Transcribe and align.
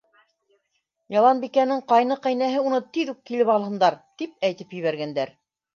—Яланбикәнең 1.15 1.83
ҡайны-ҡәйнәһе 1.93 2.65
уны 2.71 2.83
тиҙ 2.97 3.15
үк 3.17 3.23
килеп 3.31 3.53
алһындар, 3.59 4.03
тип 4.23 4.37
әйтеп 4.53 4.77
ебәргәндәр. 4.81 5.39